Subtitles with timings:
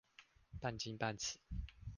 [0.59, 1.37] 半金半瓷